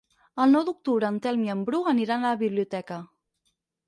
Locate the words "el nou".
0.43-0.63